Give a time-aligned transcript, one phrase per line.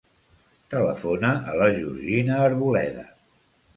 [0.73, 3.05] Telefona a la Georgina Arboleda.